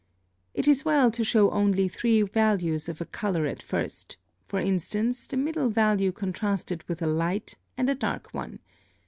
[0.55, 5.27] It is well to show only three values of a color at first; for instance,
[5.27, 8.57] the middle value contrasted with a light and a dark one.